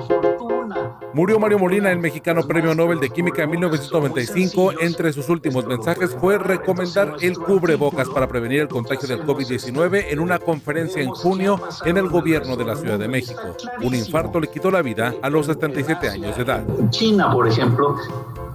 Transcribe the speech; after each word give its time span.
fortuna. 0.00 0.98
Murió 1.14 1.38
Mario 1.38 1.58
Molina, 1.58 1.90
el 1.90 1.98
mexicano 1.98 2.42
premio 2.46 2.74
Nobel 2.74 3.00
de 3.00 3.10
Química 3.10 3.42
en 3.42 3.50
1995. 3.50 4.72
Entre 4.80 5.12
sus 5.12 5.28
últimos 5.28 5.66
mensajes 5.66 6.14
fue 6.20 6.38
recomendar 6.38 7.16
el 7.20 7.38
cubrebocas 7.38 8.08
para 8.08 8.28
prevenir 8.28 8.60
el 8.60 8.68
contagio 8.68 9.08
del 9.08 9.24
COVID-19 9.24 10.06
en 10.10 10.20
una 10.20 10.38
conferencia 10.38 11.02
en 11.02 11.10
junio 11.10 11.58
en 11.84 11.96
el 11.96 12.08
gobierno 12.08 12.56
de 12.56 12.64
la 12.64 12.76
Ciudad 12.76 12.98
de 12.98 13.08
México. 13.08 13.40
Un 13.82 13.94
infarto 13.94 14.38
le 14.38 14.48
quitó 14.48 14.70
la 14.70 14.82
vida 14.82 15.14
a 15.22 15.30
los 15.30 15.46
77 15.46 16.08
años 16.08 16.36
de 16.36 16.42
edad. 16.42 16.64
China, 16.90 17.32
por 17.32 17.48
ejemplo, 17.48 17.96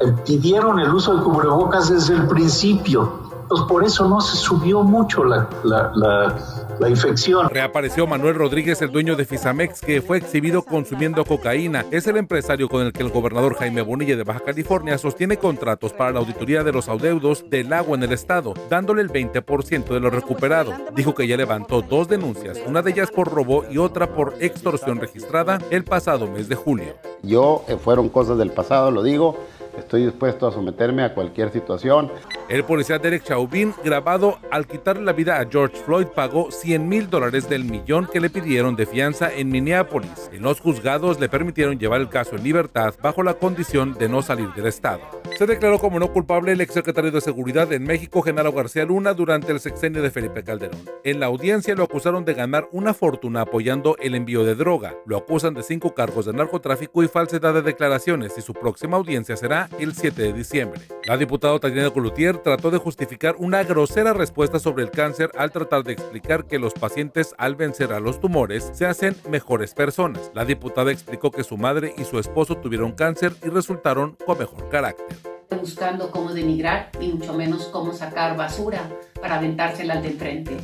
eh, 0.00 0.12
pidieron 0.26 0.80
el 0.80 0.92
uso 0.92 1.16
de 1.16 1.22
cubrebocas 1.22 1.88
desde 1.90 2.14
el 2.14 2.26
principio. 2.26 3.30
Pues 3.48 3.62
por 3.62 3.84
eso 3.84 4.08
no 4.08 4.20
se 4.20 4.36
subió 4.36 4.82
mucho 4.82 5.24
la, 5.24 5.48
la, 5.64 5.90
la 5.94 6.36
la 6.80 6.88
infección. 6.88 7.48
Reapareció 7.50 8.06
Manuel 8.06 8.34
Rodríguez, 8.34 8.80
el 8.82 8.90
dueño 8.90 9.14
de 9.14 9.24
Fisamex, 9.24 9.80
que 9.80 10.00
fue 10.00 10.18
exhibido 10.18 10.62
consumiendo 10.62 11.24
cocaína. 11.24 11.84
Es 11.90 12.06
el 12.06 12.16
empresario 12.16 12.68
con 12.68 12.86
el 12.86 12.92
que 12.92 13.02
el 13.02 13.10
gobernador 13.10 13.54
Jaime 13.56 13.82
Bonilla 13.82 14.16
de 14.16 14.24
Baja 14.24 14.40
California 14.40 14.96
sostiene 14.98 15.36
contratos 15.36 15.92
para 15.92 16.12
la 16.12 16.20
auditoría 16.20 16.64
de 16.64 16.72
los 16.72 16.88
adeudos 16.88 17.48
del 17.50 17.72
agua 17.72 17.96
en 17.96 18.04
el 18.04 18.12
estado, 18.12 18.54
dándole 18.68 19.02
el 19.02 19.10
20% 19.10 19.88
de 19.88 20.00
lo 20.00 20.10
recuperado. 20.10 20.72
Dijo 20.94 21.14
que 21.14 21.26
ya 21.26 21.36
levantó 21.36 21.82
dos 21.82 22.08
denuncias, 22.08 22.58
una 22.66 22.82
de 22.82 22.90
ellas 22.92 23.10
por 23.10 23.30
robo 23.32 23.64
y 23.70 23.78
otra 23.78 24.14
por 24.14 24.34
extorsión 24.40 24.98
registrada 24.98 25.58
el 25.70 25.84
pasado 25.84 26.26
mes 26.26 26.48
de 26.48 26.54
julio. 26.54 26.94
Yo, 27.22 27.64
eh, 27.68 27.76
fueron 27.76 28.08
cosas 28.08 28.38
del 28.38 28.50
pasado, 28.50 28.90
lo 28.90 29.02
digo 29.02 29.36
Estoy 29.78 30.04
dispuesto 30.04 30.46
a 30.46 30.52
someterme 30.52 31.02
a 31.02 31.14
cualquier 31.14 31.50
situación. 31.50 32.10
El 32.48 32.64
policía 32.64 32.98
Derek 32.98 33.24
Chauvin, 33.24 33.74
grabado 33.84 34.38
al 34.50 34.66
quitarle 34.66 35.04
la 35.04 35.12
vida 35.12 35.40
a 35.40 35.46
George 35.48 35.76
Floyd, 35.76 36.06
pagó 36.06 36.50
100 36.50 36.88
mil 36.88 37.08
dólares 37.08 37.48
del 37.48 37.64
millón 37.64 38.06
que 38.06 38.20
le 38.20 38.30
pidieron 38.30 38.76
de 38.76 38.86
fianza 38.86 39.32
en 39.32 39.48
Minneapolis. 39.50 40.30
En 40.32 40.42
los 40.42 40.60
juzgados 40.60 41.20
le 41.20 41.28
permitieron 41.28 41.78
llevar 41.78 42.00
el 42.00 42.08
caso 42.08 42.36
en 42.36 42.44
libertad 42.44 42.94
bajo 43.02 43.22
la 43.22 43.34
condición 43.34 43.94
de 43.94 44.08
no 44.08 44.22
salir 44.22 44.52
del 44.54 44.66
estado. 44.66 45.00
Se 45.40 45.46
declaró 45.46 45.78
como 45.78 45.98
no 45.98 46.12
culpable 46.12 46.52
el 46.52 46.60
exsecretario 46.60 47.10
de 47.10 47.22
Seguridad 47.22 47.72
en 47.72 47.84
México, 47.84 48.20
Genaro 48.20 48.52
García 48.52 48.84
Luna, 48.84 49.14
durante 49.14 49.52
el 49.52 49.58
sexenio 49.58 50.02
de 50.02 50.10
Felipe 50.10 50.44
Calderón. 50.44 50.78
En 51.02 51.18
la 51.18 51.24
audiencia 51.24 51.74
lo 51.74 51.84
acusaron 51.84 52.26
de 52.26 52.34
ganar 52.34 52.68
una 52.72 52.92
fortuna 52.92 53.40
apoyando 53.40 53.96
el 54.02 54.14
envío 54.14 54.44
de 54.44 54.54
droga. 54.54 54.94
Lo 55.06 55.16
acusan 55.16 55.54
de 55.54 55.62
cinco 55.62 55.94
cargos 55.94 56.26
de 56.26 56.34
narcotráfico 56.34 57.02
y 57.02 57.08
falsedad 57.08 57.54
de 57.54 57.62
declaraciones 57.62 58.36
y 58.36 58.42
su 58.42 58.52
próxima 58.52 58.98
audiencia 58.98 59.34
será 59.34 59.70
el 59.78 59.94
7 59.94 60.24
de 60.24 60.34
diciembre. 60.34 60.82
La 61.06 61.16
diputada 61.16 61.58
Tatiana 61.58 61.88
Colutier 61.88 62.36
trató 62.36 62.70
de 62.70 62.76
justificar 62.76 63.36
una 63.38 63.64
grosera 63.64 64.12
respuesta 64.12 64.58
sobre 64.58 64.84
el 64.84 64.90
cáncer 64.90 65.30
al 65.38 65.52
tratar 65.52 65.84
de 65.84 65.92
explicar 65.92 66.44
que 66.44 66.58
los 66.58 66.74
pacientes 66.74 67.34
al 67.38 67.56
vencer 67.56 67.94
a 67.94 68.00
los 68.00 68.20
tumores 68.20 68.72
se 68.74 68.84
hacen 68.84 69.16
mejores 69.30 69.72
personas. 69.72 70.30
La 70.34 70.44
diputada 70.44 70.92
explicó 70.92 71.30
que 71.30 71.44
su 71.44 71.56
madre 71.56 71.94
y 71.96 72.04
su 72.04 72.18
esposo 72.18 72.58
tuvieron 72.58 72.92
cáncer 72.92 73.32
y 73.42 73.48
resultaron 73.48 74.18
con 74.26 74.36
mejor 74.36 74.68
carácter 74.68 75.29
buscando 75.56 76.10
cómo 76.10 76.32
denigrar 76.32 76.90
y 77.00 77.08
mucho 77.08 77.32
menos 77.32 77.66
cómo 77.66 77.92
sacar 77.92 78.36
basura 78.36 78.88
para 79.20 79.36
aventársela 79.36 80.00
de 80.00 80.10
frente. 80.10 80.56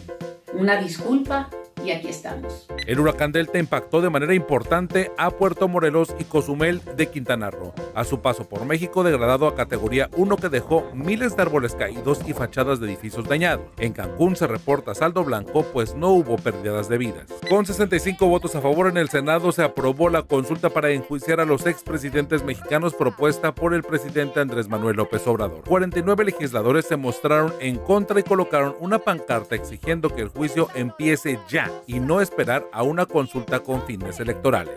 Una 0.54 0.76
disculpa 0.80 1.50
y 1.84 1.90
aquí 1.90 2.08
estamos. 2.08 2.66
El 2.86 3.00
huracán 3.00 3.32
Delta 3.32 3.58
impactó 3.58 4.00
de 4.00 4.10
manera 4.10 4.32
importante 4.32 5.10
a 5.18 5.32
Puerto 5.32 5.66
Morelos 5.66 6.14
y 6.20 6.24
Cozumel 6.24 6.80
de 6.96 7.08
Quintana 7.08 7.50
Roo. 7.50 7.74
A 7.96 8.04
su 8.04 8.20
paso 8.20 8.48
por 8.48 8.64
México, 8.64 9.02
degradado 9.02 9.48
a 9.48 9.56
categoría 9.56 10.08
1 10.16 10.36
que 10.36 10.48
dejó 10.48 10.84
miles 10.94 11.34
de 11.34 11.42
árboles 11.42 11.74
caídos 11.74 12.20
y 12.28 12.32
fachadas 12.32 12.78
de 12.78 12.86
edificios 12.86 13.26
dañados. 13.28 13.66
En 13.78 13.92
Cancún 13.92 14.36
se 14.36 14.46
reporta 14.46 14.94
saldo 14.94 15.24
blanco, 15.24 15.64
pues 15.72 15.96
no 15.96 16.10
hubo 16.10 16.36
pérdidas 16.36 16.88
de 16.88 16.98
vidas. 16.98 17.26
Con 17.50 17.66
65 17.66 18.24
votos 18.28 18.54
a 18.54 18.60
favor 18.60 18.86
en 18.86 18.98
el 18.98 19.08
Senado 19.08 19.50
se 19.50 19.64
aprobó 19.64 20.08
la 20.08 20.22
consulta 20.22 20.70
para 20.70 20.90
enjuiciar 20.90 21.40
a 21.40 21.44
los 21.44 21.66
expresidentes 21.66 22.44
mexicanos 22.44 22.94
propuesta 22.94 23.52
por 23.52 23.74
el 23.74 23.82
presidente 23.82 24.38
Andrés 24.38 24.68
Manuel 24.68 24.96
López 24.96 25.26
Obrador. 25.26 25.64
49 25.66 26.24
legisladores 26.24 26.86
se 26.86 26.96
mostraron 26.96 27.52
en 27.58 27.78
contra 27.78 28.20
y 28.20 28.22
colocaron 28.22 28.76
una 28.78 29.00
pancarta 29.00 29.56
exigiendo 29.56 30.10
que 30.10 30.22
el 30.22 30.28
juicio 30.28 30.68
empiece 30.76 31.40
ya 31.48 31.68
y 31.88 31.98
no 31.98 32.20
esperar 32.20 32.68
a 32.76 32.82
una 32.82 33.06
consulta 33.06 33.60
con 33.60 33.82
fines 33.86 34.20
electorales. 34.20 34.76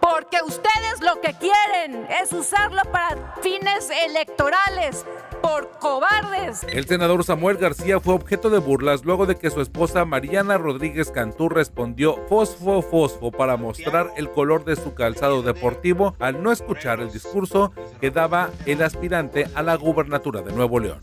Porque 0.00 0.36
ustedes 0.46 1.00
lo 1.00 1.20
que 1.20 1.34
quieren 1.34 2.06
es 2.22 2.32
usarlo 2.32 2.82
para 2.92 3.34
fines 3.42 3.90
electorales 4.06 5.04
por 5.40 5.70
cobardes. 5.80 6.62
El 6.68 6.86
senador 6.86 7.24
Samuel 7.24 7.56
García 7.56 7.98
fue 7.98 8.14
objeto 8.14 8.48
de 8.48 8.58
burlas 8.58 9.04
luego 9.04 9.26
de 9.26 9.36
que 9.36 9.50
su 9.50 9.60
esposa 9.60 10.04
Mariana 10.04 10.56
Rodríguez 10.56 11.10
Cantú 11.10 11.48
respondió 11.48 12.16
fosfo 12.28 12.80
fosfo 12.80 13.32
para 13.32 13.56
mostrar 13.56 14.12
el 14.16 14.30
color 14.30 14.64
de 14.64 14.76
su 14.76 14.94
calzado 14.94 15.42
deportivo 15.42 16.14
al 16.20 16.42
no 16.44 16.52
escuchar 16.52 17.00
el 17.00 17.10
discurso 17.10 17.72
que 18.00 18.12
daba 18.12 18.50
el 18.66 18.82
aspirante 18.82 19.48
a 19.56 19.62
la 19.62 19.74
gubernatura 19.74 20.42
de 20.42 20.52
Nuevo 20.52 20.78
León. 20.78 21.00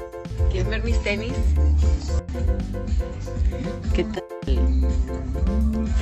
¿Quieres 0.51 0.69
ver 0.69 0.83
mis 0.83 1.03
tenis? 1.03 1.33
¿Qué 3.94 4.06
tal? 4.06 4.23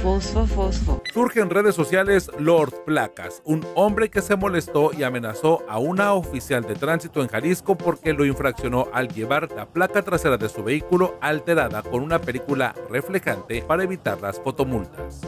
Fosfo, 0.07 0.47
fosfo. 0.47 1.03
Surge 1.13 1.41
en 1.41 1.49
redes 1.49 1.75
sociales 1.75 2.31
Lord 2.39 2.85
Placas, 2.85 3.41
un 3.43 3.65
hombre 3.75 4.09
que 4.09 4.21
se 4.21 4.37
molestó 4.37 4.91
y 4.97 5.03
amenazó 5.03 5.63
a 5.67 5.79
una 5.79 6.13
oficial 6.13 6.63
de 6.63 6.75
tránsito 6.75 7.21
en 7.21 7.27
Jalisco 7.27 7.77
porque 7.77 8.13
lo 8.13 8.23
infraccionó 8.23 8.87
al 8.93 9.09
llevar 9.09 9.51
la 9.51 9.65
placa 9.65 10.03
trasera 10.03 10.37
de 10.37 10.47
su 10.47 10.63
vehículo 10.63 11.17
alterada 11.19 11.83
con 11.83 12.03
una 12.03 12.21
película 12.21 12.73
reflejante 12.89 13.61
para 13.63 13.83
evitar 13.83 14.21
las 14.21 14.39
fotomultas. 14.39 15.23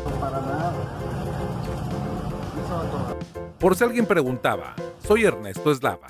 Por 3.59 3.75
si 3.75 3.83
alguien 3.83 4.05
preguntaba, 4.05 4.75
soy 5.05 5.25
Ernesto 5.25 5.73
Eslava. 5.73 6.07